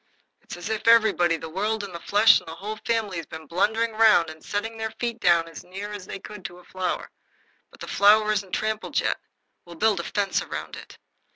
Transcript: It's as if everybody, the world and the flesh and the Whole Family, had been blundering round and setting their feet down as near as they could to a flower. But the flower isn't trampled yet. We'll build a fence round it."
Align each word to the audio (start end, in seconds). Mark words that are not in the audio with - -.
It's 0.41 0.57
as 0.57 0.69
if 0.69 0.87
everybody, 0.87 1.37
the 1.37 1.47
world 1.47 1.83
and 1.83 1.93
the 1.93 1.99
flesh 1.99 2.39
and 2.39 2.47
the 2.47 2.55
Whole 2.55 2.77
Family, 2.85 3.17
had 3.17 3.29
been 3.29 3.45
blundering 3.45 3.91
round 3.91 4.31
and 4.31 4.43
setting 4.43 4.75
their 4.75 4.89
feet 4.89 5.19
down 5.19 5.47
as 5.47 5.63
near 5.63 5.91
as 5.93 6.07
they 6.07 6.17
could 6.17 6.43
to 6.45 6.57
a 6.57 6.63
flower. 6.65 7.11
But 7.69 7.81
the 7.81 7.87
flower 7.87 8.31
isn't 8.31 8.51
trampled 8.53 8.99
yet. 8.99 9.19
We'll 9.63 9.75
build 9.75 9.99
a 9.99 10.03
fence 10.03 10.43
round 10.43 10.75
it." 10.75 10.97